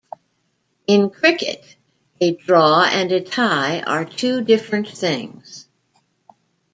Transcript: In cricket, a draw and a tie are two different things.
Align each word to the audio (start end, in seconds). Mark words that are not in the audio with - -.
In 0.87 1.11
cricket, 1.11 1.75
a 2.19 2.31
draw 2.35 2.81
and 2.91 3.11
a 3.11 3.21
tie 3.21 3.81
are 3.81 4.03
two 4.03 4.41
different 4.43 4.87
things. 4.87 5.67